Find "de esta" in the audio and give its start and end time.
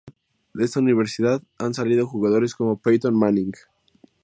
0.55-0.79